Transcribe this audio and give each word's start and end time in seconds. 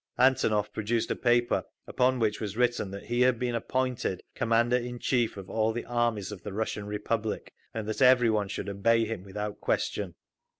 Antonov 0.17 0.73
produced 0.73 1.11
a 1.11 1.15
paper 1.15 1.63
upon 1.85 2.17
which 2.17 2.41
was 2.41 2.57
written 2.57 2.89
that 2.89 3.05
he 3.05 3.21
had 3.21 3.37
been 3.37 3.53
appointed 3.53 4.23
Commander 4.33 4.75
in 4.77 4.97
Chief 4.97 5.37
of 5.37 5.47
all 5.47 5.71
the 5.71 5.85
armies 5.85 6.31
of 6.31 6.41
the 6.41 6.53
Russian 6.53 6.87
Republic, 6.87 7.53
and 7.71 7.87
that 7.87 8.01
every 8.01 8.31
one 8.31 8.47
should 8.47 8.67
obey 8.67 9.05
him 9.05 9.21
without 9.23 9.61
question. 9.61 10.15